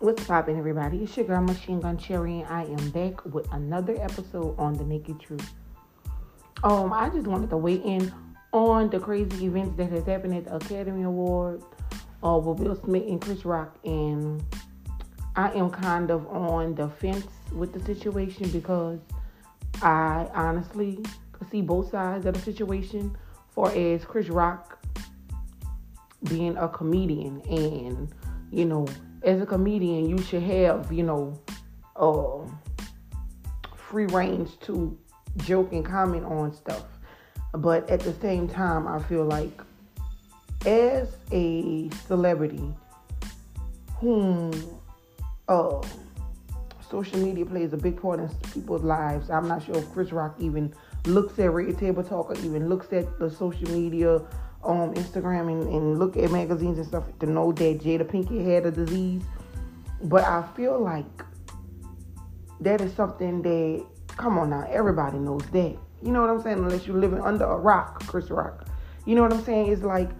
What's 0.00 0.24
poppin', 0.24 0.56
everybody? 0.56 1.02
It's 1.02 1.14
your 1.14 1.26
girl 1.26 1.42
Machine 1.42 1.78
Gun 1.78 1.98
Cherry, 1.98 2.40
and 2.40 2.48
I 2.48 2.64
am 2.64 2.88
back 2.88 3.22
with 3.26 3.46
another 3.52 3.94
episode 4.00 4.58
on 4.58 4.72
The 4.72 4.82
Naked 4.82 5.20
Truth. 5.20 5.52
Um, 6.64 6.90
I 6.90 7.10
just 7.10 7.26
wanted 7.26 7.50
to 7.50 7.58
weigh 7.58 7.74
in 7.74 8.10
on 8.50 8.88
the 8.88 8.98
crazy 8.98 9.44
events 9.44 9.76
that 9.76 9.90
has 9.90 10.06
happened 10.06 10.36
at 10.36 10.46
the 10.46 10.56
Academy 10.56 11.02
Award 11.02 11.62
uh, 12.24 12.40
with 12.42 12.60
Will 12.60 12.76
Smith 12.76 13.02
and 13.08 13.20
Chris 13.20 13.44
Rock, 13.44 13.76
and 13.84 14.42
I 15.36 15.52
am 15.52 15.68
kind 15.68 16.10
of 16.10 16.26
on 16.28 16.74
the 16.76 16.88
fence 16.88 17.26
with 17.52 17.74
the 17.74 17.80
situation 17.84 18.48
because 18.52 19.00
I 19.82 20.30
honestly 20.32 21.04
see 21.50 21.60
both 21.60 21.90
sides 21.90 22.24
of 22.24 22.32
the 22.32 22.40
situation. 22.40 23.14
For 23.50 23.70
as 23.72 24.02
Chris 24.06 24.30
Rock 24.30 24.82
being 26.24 26.56
a 26.56 26.68
comedian, 26.70 27.42
and 27.50 28.14
you 28.50 28.64
know 28.64 28.86
as 29.22 29.40
a 29.40 29.46
comedian, 29.46 30.08
you 30.08 30.18
should 30.22 30.42
have, 30.42 30.90
you 30.92 31.02
know, 31.02 31.38
uh, 31.96 32.48
free 33.76 34.06
range 34.06 34.58
to 34.60 34.96
joke 35.38 35.72
and 35.72 35.84
comment 35.84 36.24
on 36.24 36.52
stuff. 36.54 36.84
But 37.52 37.88
at 37.90 38.00
the 38.00 38.12
same 38.14 38.48
time, 38.48 38.86
I 38.86 39.02
feel 39.02 39.24
like 39.24 39.60
as 40.64 41.16
a 41.32 41.90
celebrity 42.06 42.72
whom 43.96 44.52
uh, 45.48 45.82
social 46.90 47.18
media 47.18 47.44
plays 47.44 47.72
a 47.72 47.76
big 47.76 48.00
part 48.00 48.20
in 48.20 48.28
people's 48.52 48.82
lives, 48.82 49.30
I'm 49.30 49.48
not 49.48 49.64
sure 49.64 49.76
if 49.76 49.92
Chris 49.92 50.12
Rock 50.12 50.36
even 50.38 50.72
looks 51.06 51.38
at 51.38 51.50
Red 51.50 51.76
Table 51.78 52.02
Talk 52.02 52.30
or 52.30 52.38
even 52.38 52.68
looks 52.68 52.92
at 52.92 53.18
the 53.18 53.30
social 53.30 53.70
media 53.70 54.22
on 54.62 54.94
Instagram 54.94 55.50
and, 55.50 55.62
and 55.68 55.98
look 55.98 56.16
at 56.16 56.30
magazines 56.30 56.78
and 56.78 56.86
stuff 56.86 57.04
to 57.20 57.26
know 57.26 57.52
that 57.52 57.80
Jada 57.80 58.04
Pinkett 58.04 58.44
had 58.44 58.66
a 58.66 58.70
disease. 58.70 59.22
But 60.02 60.24
I 60.24 60.46
feel 60.56 60.78
like 60.78 61.24
that 62.60 62.80
is 62.80 62.92
something 62.94 63.42
that, 63.42 63.86
come 64.08 64.38
on 64.38 64.50
now, 64.50 64.66
everybody 64.70 65.18
knows 65.18 65.42
that. 65.52 65.76
You 66.02 66.12
know 66.12 66.20
what 66.20 66.30
I'm 66.30 66.40
saying? 66.42 66.58
Unless 66.58 66.86
you're 66.86 66.96
living 66.96 67.20
under 67.20 67.44
a 67.44 67.56
rock, 67.56 68.06
Chris 68.06 68.30
Rock. 68.30 68.66
You 69.06 69.14
know 69.14 69.22
what 69.22 69.32
I'm 69.32 69.44
saying? 69.44 69.72
It's 69.72 69.82
like 69.82 70.10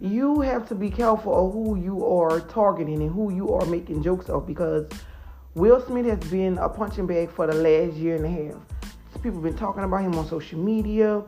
you 0.00 0.40
have 0.40 0.68
to 0.68 0.74
be 0.74 0.90
careful 0.90 1.46
of 1.46 1.52
who 1.52 1.76
you 1.76 2.06
are 2.06 2.40
targeting 2.40 3.02
and 3.02 3.12
who 3.12 3.32
you 3.32 3.52
are 3.54 3.66
making 3.66 4.02
jokes 4.02 4.28
of 4.28 4.46
because 4.46 4.86
Will 5.54 5.84
Smith 5.86 6.06
has 6.06 6.30
been 6.30 6.56
a 6.58 6.68
punching 6.68 7.06
bag 7.06 7.30
for 7.30 7.46
the 7.46 7.54
last 7.54 7.96
year 7.96 8.16
and 8.16 8.24
a 8.24 8.28
half. 8.28 9.22
People 9.22 9.42
have 9.42 9.42
been 9.42 9.56
talking 9.56 9.82
about 9.82 10.02
him 10.02 10.14
on 10.14 10.26
social 10.28 10.58
media. 10.58 11.24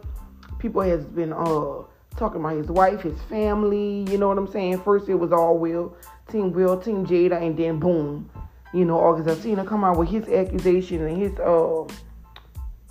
People 0.58 0.82
has 0.82 1.04
been 1.04 1.32
uh 1.32 1.82
talking 2.20 2.40
about 2.40 2.56
his 2.56 2.68
wife, 2.68 3.00
his 3.00 3.20
family. 3.22 4.06
You 4.08 4.18
know 4.18 4.28
what 4.28 4.38
I'm 4.38 4.46
saying? 4.46 4.82
First 4.82 5.08
it 5.08 5.16
was 5.16 5.32
all 5.32 5.58
Will, 5.58 5.96
Team 6.30 6.52
Will, 6.52 6.78
Team 6.80 7.04
Jada, 7.04 7.42
and 7.42 7.56
then 7.56 7.80
boom, 7.80 8.30
you 8.72 8.84
know, 8.84 9.00
August 9.00 9.28
Alsina 9.28 9.66
come 9.66 9.82
out 9.82 9.96
with 9.96 10.08
his 10.08 10.28
accusation 10.28 11.04
and 11.04 11.16
his 11.16 11.36
uh 11.40 11.84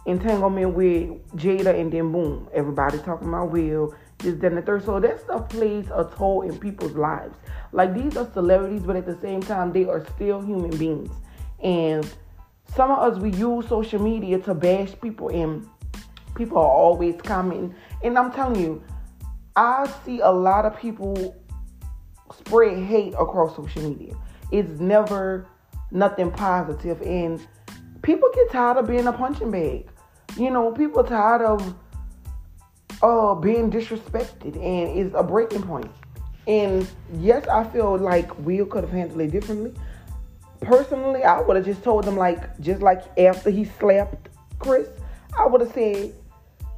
entanglement 0.06 0.74
with 0.74 1.38
Jada, 1.38 1.80
and 1.80 1.92
then 1.92 2.12
boom, 2.12 2.50
everybody 2.54 2.98
talking 2.98 3.30
about 3.30 3.52
Will. 3.52 3.96
This, 4.18 4.36
then 4.36 4.56
the 4.56 4.62
third. 4.62 4.84
So 4.84 5.00
that 5.00 5.22
stuff 5.22 5.48
plays 5.48 5.86
a 5.94 6.04
toll 6.18 6.42
in 6.42 6.58
people's 6.60 6.94
lives. 6.94 7.38
Like 7.72 7.94
these 7.94 8.18
are 8.18 8.30
celebrities, 8.34 8.82
but 8.82 8.98
at 8.98 9.06
the 9.06 9.18
same 9.22 9.42
time, 9.42 9.72
they 9.72 9.86
are 9.86 10.06
still 10.16 10.42
human 10.42 10.76
beings. 10.78 11.12
And 11.64 12.04
some 12.76 12.92
of 12.92 13.00
us 13.00 13.20
we 13.20 13.32
use 13.32 13.68
social 13.68 14.02
media 14.02 14.40
to 14.40 14.54
bash 14.54 14.92
people, 15.02 15.30
and 15.30 15.70
people 16.36 16.58
are 16.58 16.68
always 16.68 17.16
commenting. 17.22 17.76
And 18.04 18.18
I'm 18.18 18.32
telling 18.32 18.60
you, 18.60 18.84
I 19.60 19.92
see 20.06 20.22
a 20.22 20.32
lot 20.32 20.66
of 20.66 20.80
people 20.80 21.36
spread 22.34 22.82
hate 22.82 23.14
across 23.16 23.58
social 23.58 23.82
media. 23.82 24.16
It's 24.54 24.80
never 24.80 25.48
nothing 25.92 26.32
positive, 26.32 27.02
and 27.02 27.46
people 28.02 28.30
get 28.34 28.52
tired 28.52 28.78
of 28.78 28.88
being 28.88 29.06
a 29.06 29.12
punching 29.12 29.52
bag. 29.52 29.90
You 30.38 30.50
know, 30.50 30.72
people 30.72 31.04
tired 31.04 31.42
of 31.42 31.76
uh 33.02 33.36
being 33.36 33.70
disrespected, 33.70 34.56
and 34.56 34.98
it's 34.98 35.14
a 35.14 35.24
breaking 35.24 35.64
point. 35.64 35.92
And 36.48 36.88
yes, 37.18 37.46
I 37.50 37.66
feel 37.66 37.98
like 37.98 38.32
Will 38.46 38.66
could 38.66 38.86
have 38.86 38.94
handled 38.94 39.20
it 39.20 39.32
differently. 39.32 39.74
Personally, 40.62 41.26
I 41.26 41.42
would 41.42 41.58
have 41.58 41.66
just 41.66 41.84
told 41.84 42.06
them 42.06 42.16
like, 42.16 42.58
just 42.62 42.82
like 42.82 43.04
after 43.20 43.50
he 43.50 43.66
slapped 43.66 44.30
Chris, 44.58 44.88
I 45.38 45.48
would 45.48 45.60
have 45.60 45.74
said, 45.74 46.14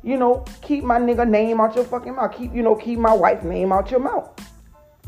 you 0.04 0.18
know, 0.18 0.44
keep 0.62 0.84
my 0.84 1.00
nigga 1.00 1.28
name 1.28 1.60
out 1.60 1.76
your 1.76 1.86
fucking 1.86 2.16
mouth. 2.16 2.36
Keep, 2.36 2.56
you 2.56 2.64
know, 2.64 2.76
keep 2.76 3.00
my 3.00 3.14
wife's 3.14 3.44
name 3.44 3.72
out 3.72 3.92
your 3.92 4.00
mouth. 4.00 4.30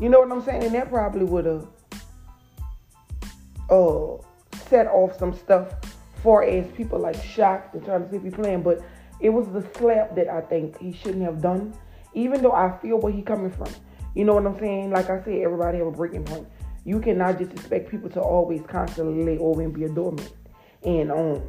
You 0.00 0.08
know 0.08 0.20
what 0.20 0.30
I'm 0.30 0.42
saying? 0.42 0.64
And 0.64 0.74
that 0.74 0.88
probably 0.88 1.24
would 1.24 1.46
have 1.46 1.66
uh 3.70 4.16
set 4.68 4.86
off 4.86 5.18
some 5.18 5.32
stuff 5.32 5.74
for 6.22 6.44
as 6.44 6.66
people 6.72 6.98
like 6.98 7.22
shocked 7.22 7.74
and 7.74 7.84
trying 7.84 8.04
to 8.04 8.10
see 8.10 8.16
if 8.16 8.22
he's 8.22 8.34
playing. 8.34 8.62
But 8.62 8.80
it 9.20 9.30
was 9.30 9.46
the 9.48 9.66
slap 9.78 10.14
that 10.16 10.28
I 10.28 10.40
think 10.40 10.78
he 10.78 10.92
shouldn't 10.92 11.22
have 11.22 11.40
done. 11.40 11.74
Even 12.14 12.42
though 12.42 12.52
I 12.52 12.76
feel 12.78 12.98
where 12.98 13.12
he 13.12 13.22
coming 13.22 13.50
from. 13.50 13.68
You 14.14 14.24
know 14.24 14.34
what 14.34 14.46
I'm 14.46 14.58
saying? 14.60 14.90
Like 14.90 15.10
I 15.10 15.22
said, 15.24 15.40
everybody 15.42 15.78
have 15.78 15.88
a 15.88 15.92
breaking 15.92 16.24
point. 16.24 16.46
You 16.84 17.00
cannot 17.00 17.38
just 17.38 17.50
expect 17.52 17.90
people 17.90 18.10
to 18.10 18.20
always 18.20 18.62
constantly 18.62 19.24
lay 19.24 19.38
over 19.38 19.62
and 19.62 19.72
be 19.74 19.84
a 19.84 19.88
doormat. 19.88 20.30
And 20.84 21.10
um 21.10 21.44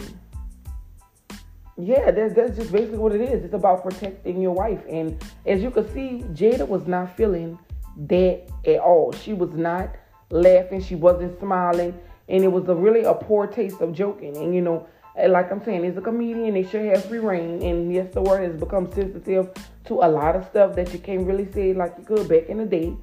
yeah, 1.77 2.11
that's, 2.11 2.33
that's 2.33 2.55
just 2.55 2.71
basically 2.71 2.97
what 2.97 3.13
it 3.13 3.21
is. 3.21 3.43
It's 3.43 3.53
about 3.53 3.83
protecting 3.83 4.41
your 4.41 4.53
wife. 4.53 4.81
And 4.89 5.21
as 5.45 5.61
you 5.61 5.71
can 5.71 5.91
see, 5.93 6.23
Jada 6.33 6.67
was 6.67 6.87
not 6.87 7.15
feeling 7.17 7.59
that 8.07 8.47
at 8.65 8.79
all. 8.79 9.11
She 9.11 9.33
was 9.33 9.51
not 9.51 9.95
laughing. 10.29 10.81
She 10.81 10.95
wasn't 10.95 11.37
smiling. 11.39 11.99
And 12.29 12.43
it 12.43 12.47
was 12.47 12.67
a 12.69 12.75
really 12.75 13.03
a 13.03 13.13
poor 13.13 13.45
taste 13.45 13.81
of 13.81 13.93
joking. 13.93 14.37
And, 14.37 14.55
you 14.55 14.61
know, 14.61 14.87
like 15.27 15.51
I'm 15.51 15.63
saying, 15.63 15.85
as 15.85 15.97
a 15.97 16.01
comedian, 16.01 16.53
they 16.53 16.63
should 16.63 16.85
have 16.85 17.05
free 17.05 17.19
reign. 17.19 17.61
And 17.61 17.93
yes, 17.93 18.13
the 18.13 18.21
word 18.21 18.49
has 18.49 18.59
become 18.59 18.91
sensitive 18.91 19.49
to 19.85 19.93
a 19.95 20.07
lot 20.07 20.35
of 20.35 20.45
stuff 20.45 20.75
that 20.75 20.93
you 20.93 20.99
can't 20.99 21.27
really 21.27 21.51
say 21.51 21.73
like 21.73 21.93
you 21.97 22.05
could 22.05 22.27
back 22.27 22.47
in 22.47 22.57
the 22.57 22.65
day. 22.65 22.95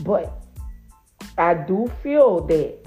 But 0.00 0.44
I 1.36 1.54
do 1.54 1.90
feel 2.02 2.40
that 2.46 2.78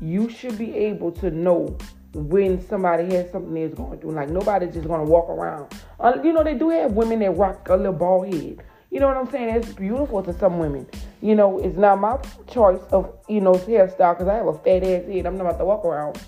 you 0.00 0.28
should 0.28 0.58
be 0.58 0.74
able 0.74 1.10
to 1.10 1.30
know 1.30 1.76
when 2.12 2.66
somebody 2.66 3.14
has 3.14 3.30
something 3.30 3.54
they're 3.54 3.68
going 3.68 3.98
through. 4.00 4.12
Like 4.12 4.28
nobody's 4.28 4.74
just 4.74 4.88
gonna 4.88 5.04
walk 5.04 5.28
around. 5.28 5.72
Uh, 6.00 6.14
you 6.22 6.32
know, 6.32 6.44
they 6.44 6.54
do 6.54 6.70
have 6.70 6.92
women 6.92 7.18
that 7.20 7.32
rock 7.32 7.68
a 7.68 7.76
little 7.76 7.92
bald 7.92 8.32
head. 8.32 8.62
You 8.90 9.00
know 9.00 9.08
what 9.08 9.16
I'm 9.16 9.30
saying? 9.30 9.54
It's 9.54 9.72
beautiful 9.72 10.22
to 10.22 10.32
some 10.32 10.58
women. 10.58 10.86
You 11.20 11.34
know, 11.34 11.58
it's 11.58 11.76
not 11.76 12.00
my 12.00 12.18
choice 12.48 12.80
of 12.90 13.12
you 13.28 13.40
know 13.40 13.52
hairstyle 13.52 14.14
because 14.14 14.28
I 14.28 14.34
have 14.34 14.46
a 14.46 14.58
fat 14.58 14.82
ass 14.82 15.04
head. 15.06 15.26
I'm 15.26 15.36
not 15.36 15.46
about 15.46 15.58
to 15.58 15.64
walk 15.64 15.84
around 15.84 16.20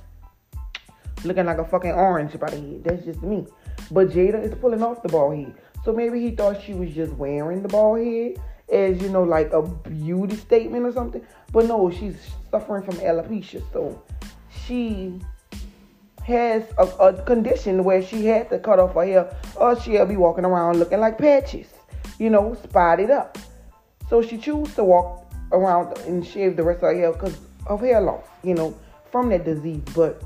looking 1.25 1.47
like 1.47 1.59
a 1.59 1.65
fucking 1.65 1.93
orange 1.93 2.39
by 2.39 2.51
the 2.51 2.57
head. 2.57 2.85
That's 2.85 3.05
just 3.05 3.23
me. 3.23 3.47
But 3.91 4.11
Jada 4.11 4.43
is 4.43 4.55
pulling 4.55 4.83
off 4.83 5.03
the 5.03 5.09
bald 5.09 5.37
head. 5.37 5.55
So 5.85 5.93
maybe 5.93 6.21
he 6.21 6.33
thought 6.33 6.63
she 6.63 6.75
was 6.75 6.93
just 6.93 7.13
wearing 7.15 7.63
the 7.63 7.69
bald 7.69 8.01
head 8.01 8.39
as 8.71 9.01
you 9.01 9.09
know, 9.09 9.23
like 9.23 9.53
a 9.53 9.63
beauty 9.63 10.37
statement 10.37 10.85
or 10.85 10.93
something. 10.93 11.25
But 11.53 11.67
no, 11.67 11.91
she's 11.91 12.17
suffering 12.51 12.83
from 12.83 12.97
alopecia. 12.97 13.63
So 13.73 14.03
she 14.67 15.19
has 16.29 16.63
a, 16.77 16.83
a, 16.83 17.23
condition 17.25 17.85
where 17.85 18.03
she 18.03 18.27
had 18.27 18.51
to 18.51 18.59
cut 18.59 18.79
off 18.79 18.93
her 18.93 19.05
hair 19.05 19.37
or 19.57 19.81
she'll 19.81 20.05
be 20.05 20.17
walking 20.17 20.45
around 20.45 20.79
looking 20.79 21.01
like 21.01 21.17
patches, 21.17 21.67
you 22.19 22.29
know, 22.29 22.55
spotted 22.63 23.11
up. 23.11 23.39
So 24.11 24.21
she 24.21 24.37
chose 24.37 24.75
to 24.75 24.85
walk 24.85 25.27
around 25.53 25.97
and 26.01 26.25
shave 26.25 26.57
the 26.57 26.63
rest 26.63 26.83
of 26.83 26.91
her 26.91 26.95
hair 26.95 27.13
because 27.13 27.39
of 27.67 27.81
hair 27.81 28.03
loss, 28.03 28.25
you 28.45 28.55
know, 28.55 28.77
from 29.11 29.31
that 29.31 29.47
disease. 29.47 29.83
But 29.95 30.23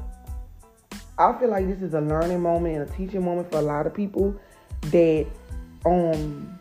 I 1.19 1.39
feel 1.39 1.51
like 1.51 1.69
this 1.69 1.83
is 1.83 1.95
a 1.95 2.01
learning 2.01 2.41
moment 2.41 2.77
and 2.77 2.91
a 2.91 2.93
teaching 2.97 3.25
moment 3.25 3.53
for 3.53 3.59
a 3.59 3.63
lot 3.63 3.87
of 3.87 3.95
people 3.95 4.35
that 4.87 5.27
um 5.87 6.59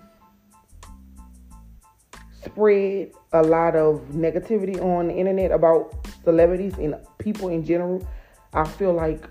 spread 2.43 3.11
a 3.33 3.41
lot 3.41 3.75
of 3.75 4.01
negativity 4.11 4.79
on 4.79 5.07
the 5.07 5.15
internet 5.15 5.51
about 5.51 5.95
celebrities 6.23 6.75
and 6.77 6.95
people 7.17 7.49
in 7.49 7.65
general 7.65 8.05
I 8.53 8.65
feel 8.65 8.93
like 8.93 9.23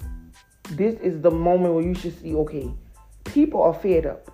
this 0.71 0.95
is 1.01 1.21
the 1.21 1.31
moment 1.31 1.75
where 1.75 1.85
you 1.85 1.95
should 1.95 2.21
see, 2.21 2.35
okay, 2.35 2.71
people 3.25 3.63
are 3.63 3.75
fed 3.75 4.07
up. 4.07 4.31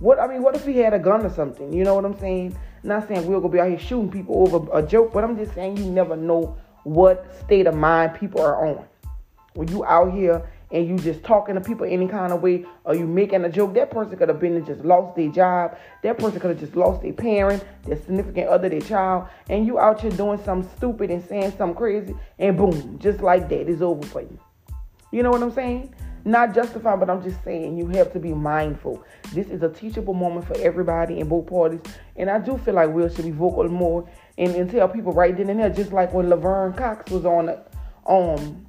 What 0.00 0.18
I 0.20 0.28
mean, 0.28 0.42
what 0.42 0.54
if 0.54 0.64
he 0.64 0.76
had 0.78 0.94
a 0.94 0.98
gun 0.98 1.24
or 1.24 1.30
something? 1.30 1.72
You 1.72 1.84
know 1.84 1.94
what 1.94 2.04
I'm 2.04 2.18
saying? 2.18 2.56
Not 2.84 3.08
saying 3.08 3.26
we're 3.26 3.40
gonna 3.40 3.52
be 3.52 3.60
out 3.60 3.68
here 3.68 3.78
shooting 3.78 4.10
people 4.10 4.46
over 4.46 4.68
a 4.72 4.82
joke, 4.82 5.12
but 5.12 5.24
I'm 5.24 5.36
just 5.36 5.54
saying 5.54 5.76
you 5.76 5.86
never 5.86 6.16
know 6.16 6.56
what 6.84 7.26
state 7.44 7.66
of 7.66 7.74
mind 7.74 8.14
people 8.14 8.40
are 8.40 8.66
on. 8.66 8.84
When 9.54 9.66
you 9.68 9.84
out 9.84 10.12
here 10.12 10.48
and 10.70 10.86
you 10.86 10.98
just 10.98 11.24
talking 11.24 11.54
to 11.54 11.60
people 11.60 11.86
any 11.86 12.06
kind 12.06 12.32
of 12.32 12.42
way, 12.42 12.64
or 12.84 12.94
you 12.94 13.06
making 13.06 13.44
a 13.44 13.48
joke, 13.48 13.74
that 13.74 13.90
person 13.90 14.16
could 14.16 14.28
have 14.28 14.38
been 14.38 14.54
and 14.54 14.66
just 14.66 14.84
lost 14.84 15.16
their 15.16 15.30
job. 15.30 15.76
That 16.02 16.18
person 16.18 16.38
could 16.38 16.50
have 16.50 16.60
just 16.60 16.76
lost 16.76 17.02
their 17.02 17.14
parent, 17.14 17.64
their 17.84 17.96
significant 17.96 18.48
other, 18.48 18.68
their 18.68 18.80
child, 18.80 19.28
and 19.48 19.66
you 19.66 19.78
out 19.78 20.00
here 20.00 20.10
doing 20.10 20.38
something 20.44 20.70
stupid 20.76 21.10
and 21.10 21.24
saying 21.24 21.54
something 21.56 21.76
crazy, 21.76 22.14
and 22.38 22.56
boom, 22.56 22.98
just 23.00 23.20
like 23.20 23.48
that, 23.48 23.68
it's 23.68 23.82
over 23.82 24.06
for 24.06 24.20
you. 24.20 24.38
You 25.10 25.22
know 25.22 25.30
what 25.30 25.42
I'm 25.42 25.52
saying? 25.52 25.94
not 26.24 26.54
justifying, 26.54 27.00
but 27.00 27.10
I'm 27.10 27.22
just 27.22 27.42
saying 27.42 27.76
you 27.76 27.88
have 27.88 28.12
to 28.12 28.20
be 28.20 28.32
mindful. 28.32 29.02
This 29.32 29.48
is 29.48 29.62
a 29.62 29.68
teachable 29.68 30.14
moment 30.14 30.46
for 30.46 30.56
everybody 30.58 31.20
in 31.20 31.28
both 31.28 31.46
parties, 31.46 31.80
and 32.16 32.30
I 32.30 32.38
do 32.38 32.58
feel 32.58 32.74
like 32.74 32.90
Will 32.90 33.08
should 33.08 33.24
be 33.24 33.30
vocal 33.30 33.68
more 33.68 34.08
and, 34.36 34.54
and 34.54 34.70
tell 34.70 34.88
people 34.88 35.12
right 35.12 35.36
then 35.36 35.48
and 35.48 35.60
there, 35.60 35.70
just 35.70 35.92
like 35.92 36.12
when 36.12 36.28
Laverne 36.28 36.74
Cox 36.74 37.10
was 37.10 37.24
on 37.24 37.58
um 38.06 38.66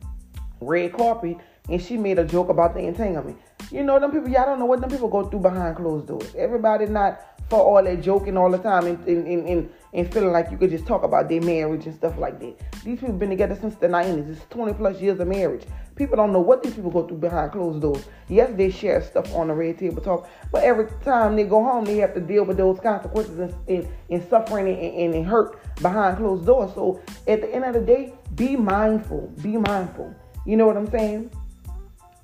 red 0.61 0.93
carpet 0.93 1.37
and 1.69 1.81
she 1.81 1.95
made 1.95 2.19
a 2.19 2.25
joke 2.25 2.49
about 2.49 2.73
the 2.73 2.81
entanglement. 2.81 3.37
You 3.71 3.83
know, 3.83 3.99
them 3.99 4.11
people, 4.11 4.29
y'all 4.29 4.45
don't 4.45 4.59
know 4.59 4.65
what 4.65 4.81
them 4.81 4.89
people 4.89 5.07
go 5.07 5.25
through 5.29 5.41
behind 5.41 5.75
closed 5.75 6.07
doors. 6.07 6.33
Everybody 6.35 6.87
not 6.87 7.21
for 7.49 7.59
all 7.59 7.83
that 7.83 8.01
joking 8.01 8.37
all 8.37 8.49
the 8.49 8.57
time 8.57 8.87
and, 8.87 9.07
and, 9.07 9.27
and, 9.27 9.47
and, 9.47 9.69
feeling 9.91 10.31
like 10.31 10.51
you 10.51 10.57
could 10.57 10.69
just 10.69 10.85
talk 10.85 11.03
about 11.03 11.29
their 11.29 11.41
marriage 11.41 11.85
and 11.85 11.95
stuff 11.95 12.17
like 12.17 12.39
that. 12.39 12.59
These 12.83 12.99
people 12.99 13.13
been 13.15 13.29
together 13.29 13.57
since 13.59 13.75
the 13.75 13.87
90s. 13.87 14.29
It's 14.29 14.45
20 14.49 14.73
plus 14.73 15.01
years 15.01 15.19
of 15.19 15.27
marriage. 15.27 15.65
People 15.95 16.15
don't 16.15 16.31
know 16.31 16.39
what 16.39 16.63
these 16.63 16.73
people 16.73 16.91
go 16.91 17.07
through 17.07 17.17
behind 17.17 17.51
closed 17.51 17.81
doors. 17.81 18.05
Yes, 18.27 18.51
they 18.55 18.69
share 18.69 19.01
stuff 19.01 19.33
on 19.33 19.47
the 19.47 19.53
red 19.53 19.77
table 19.79 20.01
talk, 20.01 20.29
but 20.51 20.63
every 20.63 20.87
time 21.03 21.35
they 21.35 21.43
go 21.43 21.63
home, 21.63 21.85
they 21.85 21.97
have 21.97 22.13
to 22.13 22.21
deal 22.21 22.45
with 22.45 22.57
those 22.57 22.79
consequences 22.79 23.39
and, 23.39 23.53
and, 23.67 23.87
and 24.09 24.29
suffering 24.29 24.67
and, 24.67 24.95
and, 24.95 25.13
and 25.15 25.25
hurt 25.25 25.59
behind 25.81 26.17
closed 26.17 26.45
doors. 26.45 26.73
So 26.73 27.01
at 27.27 27.41
the 27.41 27.53
end 27.53 27.65
of 27.65 27.73
the 27.73 27.81
day, 27.81 28.13
be 28.35 28.55
mindful. 28.55 29.33
Be 29.41 29.57
mindful. 29.57 30.15
You 30.45 30.55
know 30.55 30.67
what 30.67 30.77
I'm 30.77 30.89
saying? 30.89 31.31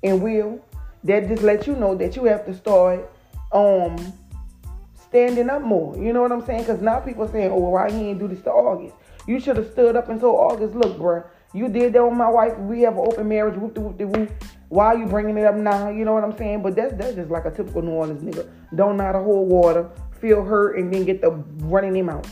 And 0.02 0.22
will 0.22 0.64
that 1.04 1.28
just 1.28 1.42
lets 1.42 1.66
you 1.66 1.74
know 1.74 1.94
that 1.96 2.16
you 2.16 2.24
have 2.24 2.46
to 2.46 2.54
start 2.54 3.10
um 3.52 3.96
standing 5.08 5.50
up 5.50 5.62
more. 5.62 5.96
You 5.96 6.12
know 6.12 6.22
what 6.22 6.32
I'm 6.32 6.44
saying? 6.44 6.60
Because 6.60 6.80
now 6.80 7.00
people 7.00 7.28
saying, 7.28 7.50
oh, 7.50 7.70
why 7.70 7.90
he 7.90 8.08
ain't 8.08 8.18
do 8.18 8.28
this 8.28 8.42
to 8.42 8.50
August? 8.50 8.94
You 9.26 9.40
should 9.40 9.56
have 9.56 9.70
stood 9.72 9.96
up 9.96 10.08
and 10.08 10.20
told 10.20 10.52
August, 10.52 10.74
look, 10.74 10.98
bro, 10.98 11.24
you 11.52 11.68
did 11.68 11.92
that 11.94 12.04
with 12.04 12.16
my 12.16 12.30
wife. 12.30 12.56
We 12.58 12.82
have 12.82 12.94
an 12.94 13.00
open 13.00 13.28
marriage. 13.28 13.56
Whoop 13.56 13.74
de 13.74 13.80
whoop 13.80 13.98
de 13.98 14.06
whoop. 14.06 14.30
Why 14.68 14.86
are 14.86 14.98
you 14.98 15.06
bringing 15.06 15.36
it 15.38 15.44
up 15.44 15.54
now? 15.54 15.88
You 15.88 16.04
know 16.04 16.12
what 16.12 16.24
I'm 16.24 16.36
saying? 16.36 16.62
But 16.62 16.76
that's 16.76 16.94
that's 16.94 17.14
just 17.14 17.30
like 17.30 17.44
a 17.44 17.50
typical 17.50 17.82
New 17.82 17.92
Orleans 17.92 18.22
nigga. 18.22 18.48
Don't 18.74 18.96
know 18.96 19.04
how 19.04 19.12
to 19.12 19.20
hold 19.20 19.48
water, 19.48 19.90
feel 20.20 20.44
hurt, 20.44 20.78
and 20.78 20.92
then 20.92 21.04
get 21.04 21.20
the 21.22 21.30
running 21.64 21.96
him 21.96 22.08
out. 22.08 22.26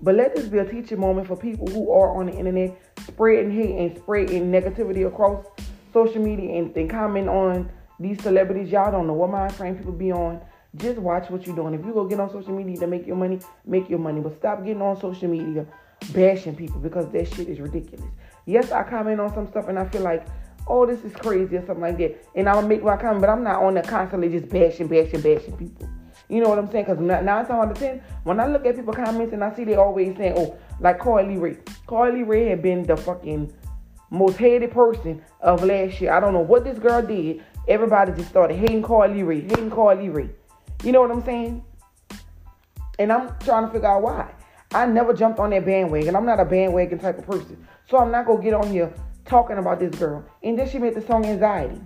But 0.00 0.14
let 0.14 0.36
this 0.36 0.46
be 0.46 0.58
a 0.58 0.64
teaching 0.64 1.00
moment 1.00 1.26
for 1.26 1.36
people 1.36 1.66
who 1.66 1.90
are 1.90 2.16
on 2.16 2.26
the 2.26 2.32
internet 2.32 2.80
spreading 3.00 3.50
hate 3.50 3.74
and 3.74 3.96
spreading 3.98 4.52
negativity 4.52 5.06
across 5.06 5.44
social 5.92 6.22
media 6.22 6.58
and, 6.58 6.76
and 6.76 6.88
comment 6.88 7.28
on 7.28 7.70
these 7.98 8.22
celebrities. 8.22 8.70
Y'all 8.70 8.92
don't 8.92 9.06
know 9.06 9.14
what 9.14 9.30
mind 9.30 9.52
frame 9.52 9.76
people 9.76 9.92
be 9.92 10.12
on. 10.12 10.40
Just 10.76 10.98
watch 10.98 11.30
what 11.30 11.46
you're 11.46 11.56
doing. 11.56 11.74
If 11.74 11.84
you 11.84 11.92
go 11.92 12.04
get 12.04 12.20
on 12.20 12.30
social 12.30 12.52
media 12.54 12.76
to 12.80 12.86
make 12.86 13.06
your 13.06 13.16
money, 13.16 13.40
make 13.64 13.88
your 13.88 13.98
money. 13.98 14.20
But 14.20 14.36
stop 14.36 14.64
getting 14.64 14.82
on 14.82 15.00
social 15.00 15.28
media 15.28 15.66
bashing 16.12 16.54
people 16.54 16.80
because 16.80 17.10
that 17.12 17.32
shit 17.34 17.48
is 17.48 17.60
ridiculous. 17.60 18.06
Yes, 18.46 18.70
I 18.70 18.82
comment 18.82 19.20
on 19.20 19.32
some 19.34 19.48
stuff 19.48 19.68
and 19.68 19.78
I 19.78 19.86
feel 19.88 20.02
like, 20.02 20.26
oh, 20.66 20.86
this 20.86 21.02
is 21.04 21.12
crazy 21.14 21.56
or 21.56 21.66
something 21.66 21.80
like 21.80 21.98
that. 21.98 22.24
And 22.34 22.48
I'll 22.48 22.62
make 22.62 22.82
my 22.82 22.96
comment, 22.96 23.20
but 23.20 23.30
I'm 23.30 23.42
not 23.42 23.62
on 23.62 23.74
there 23.74 23.82
constantly 23.82 24.28
just 24.28 24.48
bashing, 24.48 24.88
bashing, 24.88 25.20
bashing 25.20 25.56
people. 25.56 25.88
You 26.28 26.42
know 26.42 26.50
what 26.50 26.58
I'm 26.58 26.70
saying? 26.70 26.84
Because 26.84 27.00
nine 27.00 27.24
times 27.24 27.50
out 27.50 27.70
of 27.70 27.78
ten, 27.78 28.02
when 28.24 28.38
I 28.38 28.46
look 28.46 28.66
at 28.66 28.76
people 28.76 28.92
comments 28.92 29.32
and 29.32 29.42
I 29.42 29.54
see 29.54 29.64
they 29.64 29.76
always 29.76 30.14
saying, 30.16 30.34
"Oh, 30.36 30.58
like 30.78 30.98
Carly 30.98 31.38
Rae." 31.38 31.56
Carly 31.86 32.22
Rae 32.22 32.50
had 32.50 32.60
been 32.60 32.82
the 32.82 32.98
fucking 32.98 33.50
most 34.10 34.36
hated 34.36 34.70
person 34.70 35.22
of 35.40 35.64
last 35.64 36.00
year. 36.00 36.12
I 36.12 36.20
don't 36.20 36.34
know 36.34 36.40
what 36.40 36.64
this 36.64 36.78
girl 36.78 37.00
did. 37.00 37.42
Everybody 37.66 38.12
just 38.12 38.28
started 38.28 38.58
hating 38.58 38.82
Carly 38.82 39.22
Rae, 39.22 39.40
hating 39.40 39.70
Carly 39.70 40.10
Rae. 40.10 40.28
You 40.84 40.92
know 40.92 41.02
what 41.02 41.10
I'm 41.10 41.24
saying? 41.24 41.64
And 42.98 43.12
I'm 43.12 43.36
trying 43.40 43.66
to 43.66 43.72
figure 43.72 43.88
out 43.88 44.02
why. 44.02 44.30
I 44.72 44.86
never 44.86 45.12
jumped 45.12 45.38
on 45.38 45.50
that 45.50 45.64
bandwagon. 45.64 46.14
I'm 46.14 46.26
not 46.26 46.40
a 46.40 46.44
bandwagon 46.44 46.98
type 46.98 47.18
of 47.18 47.26
person. 47.26 47.66
So 47.88 47.98
I'm 47.98 48.10
not 48.10 48.26
gonna 48.26 48.42
get 48.42 48.54
on 48.54 48.70
here 48.70 48.92
talking 49.24 49.58
about 49.58 49.80
this 49.80 49.94
girl. 49.98 50.24
And 50.42 50.58
then 50.58 50.68
she 50.68 50.78
made 50.78 50.94
the 50.94 51.02
song 51.02 51.24
Anxiety. 51.24 51.80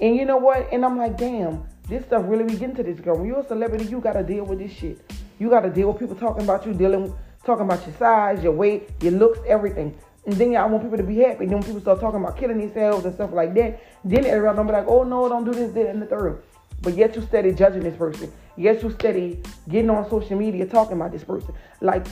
And 0.00 0.16
you 0.16 0.24
know 0.24 0.36
what? 0.36 0.72
And 0.72 0.84
I'm 0.84 0.98
like, 0.98 1.16
damn, 1.16 1.64
this 1.88 2.04
stuff 2.04 2.24
really 2.26 2.44
be 2.44 2.54
getting 2.54 2.76
to 2.76 2.82
this 2.82 2.98
girl. 3.00 3.16
When 3.16 3.26
you're 3.26 3.40
a 3.40 3.46
celebrity, 3.46 3.84
you 3.84 4.00
gotta 4.00 4.22
deal 4.22 4.44
with 4.44 4.58
this 4.58 4.72
shit. 4.72 5.00
You 5.38 5.48
gotta 5.48 5.70
deal 5.70 5.88
with 5.88 6.00
people 6.00 6.16
talking 6.16 6.44
about 6.44 6.66
you, 6.66 6.74
dealing 6.74 7.14
talking 7.44 7.64
about 7.64 7.86
your 7.86 7.96
size, 7.96 8.42
your 8.42 8.52
weight, 8.52 8.90
your 9.00 9.12
looks, 9.12 9.38
everything. 9.46 9.96
And 10.26 10.34
then 10.34 10.56
I 10.56 10.66
want 10.66 10.84
people 10.84 10.98
to 10.98 11.02
be 11.02 11.18
happy. 11.18 11.46
Then 11.46 11.54
when 11.54 11.62
people 11.62 11.80
start 11.80 12.00
talking 12.00 12.20
about 12.20 12.36
killing 12.36 12.58
themselves 12.58 13.04
and 13.04 13.14
stuff 13.14 13.32
like 13.32 13.54
that, 13.54 13.82
then 14.04 14.24
everyone 14.24 14.56
gonna 14.56 14.68
be 14.68 14.72
like, 14.72 14.86
oh 14.86 15.02
no, 15.02 15.28
don't 15.28 15.44
do 15.44 15.52
this, 15.52 15.72
that, 15.72 15.88
and 15.88 16.00
the 16.00 16.06
third. 16.06 16.42
But 16.80 16.96
yet 16.96 17.14
you 17.14 17.22
steady 17.22 17.52
judging 17.52 17.82
this 17.82 17.96
person. 17.96 18.32
Yet 18.56 18.82
you 18.82 18.90
steady 18.92 19.40
getting 19.68 19.90
on 19.90 20.08
social 20.10 20.36
media 20.36 20.66
talking 20.66 20.96
about 20.96 21.12
this 21.12 21.24
person. 21.24 21.54
Like 21.80 22.06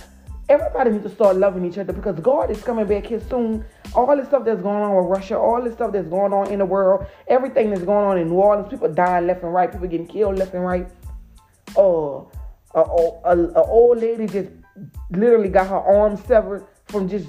everybody 0.48 0.90
needs 0.90 1.04
to 1.04 1.10
start 1.10 1.36
loving 1.36 1.64
each 1.64 1.78
other 1.78 1.92
because 1.92 2.18
God 2.20 2.50
is 2.50 2.62
coming 2.62 2.86
back 2.86 3.06
here 3.06 3.22
soon. 3.28 3.64
All 3.94 4.16
the 4.16 4.24
stuff 4.26 4.44
that's 4.44 4.60
going 4.60 4.82
on 4.82 4.96
with 4.96 5.06
Russia, 5.06 5.38
all 5.38 5.62
the 5.62 5.72
stuff 5.72 5.92
that's 5.92 6.08
going 6.08 6.32
on 6.32 6.48
in 6.50 6.58
the 6.58 6.64
world, 6.64 7.06
everything 7.28 7.70
that's 7.70 7.82
going 7.82 8.06
on 8.06 8.18
in 8.18 8.28
New 8.28 8.34
Orleans, 8.34 8.68
people 8.68 8.92
dying 8.92 9.26
left 9.26 9.42
and 9.42 9.52
right, 9.52 9.70
people 9.70 9.88
getting 9.88 10.06
killed 10.06 10.38
left 10.38 10.54
and 10.54 10.64
right. 10.64 10.88
Uh, 11.76 12.24
a, 12.74 12.80
a, 12.80 13.36
a 13.54 13.62
old 13.64 13.98
lady 13.98 14.26
just 14.26 14.50
literally 15.10 15.48
got 15.48 15.66
her 15.68 15.78
arm 15.78 16.16
severed 16.16 16.66
from 16.86 17.08
just 17.08 17.28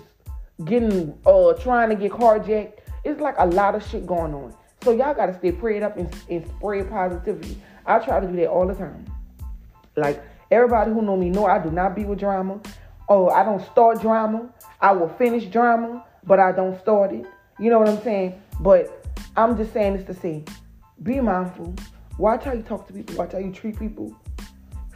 getting 0.65 1.17
uh 1.25 1.53
trying 1.53 1.89
to 1.89 1.95
get 1.95 2.11
carjacked. 2.11 2.79
It's 3.03 3.19
like 3.19 3.35
a 3.39 3.45
lot 3.45 3.75
of 3.75 3.87
shit 3.87 4.05
going 4.05 4.33
on. 4.33 4.55
So 4.83 4.91
y'all 4.91 5.13
gotta 5.13 5.37
stay 5.37 5.51
prayed 5.51 5.83
up 5.83 5.97
and, 5.97 6.13
and 6.29 6.47
spread 6.47 6.89
positivity. 6.89 7.61
I 7.85 7.99
try 7.99 8.19
to 8.19 8.27
do 8.27 8.35
that 8.37 8.47
all 8.47 8.67
the 8.67 8.73
time. 8.73 9.05
Like 9.95 10.23
everybody 10.49 10.91
who 10.91 11.01
know 11.01 11.15
me 11.15 11.29
know 11.29 11.45
I 11.45 11.59
do 11.59 11.69
not 11.69 11.95
be 11.95 12.03
with 12.03 12.19
drama. 12.19 12.59
Oh, 13.07 13.29
I 13.29 13.43
don't 13.43 13.63
start 13.67 14.01
drama. 14.01 14.49
I 14.79 14.93
will 14.93 15.09
finish 15.09 15.45
drama, 15.45 16.05
but 16.23 16.39
I 16.39 16.51
don't 16.51 16.79
start 16.79 17.11
it. 17.11 17.25
You 17.59 17.69
know 17.69 17.79
what 17.79 17.89
I'm 17.89 18.01
saying? 18.01 18.41
But 18.59 19.05
I'm 19.35 19.55
just 19.55 19.73
saying 19.73 19.97
this 19.97 20.05
to 20.07 20.13
say, 20.13 20.43
be 21.03 21.19
mindful. 21.19 21.75
Watch 22.17 22.45
how 22.45 22.53
you 22.53 22.63
talk 22.63 22.87
to 22.87 22.93
people. 22.93 23.15
Watch 23.15 23.33
how 23.33 23.39
you 23.39 23.51
treat 23.51 23.77
people. 23.77 24.15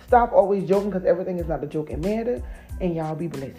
Stop 0.08 0.34
always 0.34 0.68
joking 0.68 0.90
because 0.90 1.06
everything 1.06 1.40
is 1.40 1.48
not 1.48 1.64
a 1.64 1.68
joke. 1.68 1.90
joking 1.90 2.02
matter. 2.02 2.42
And 2.82 2.96
y'all 2.96 3.16
be 3.16 3.28
blessed. 3.28 3.58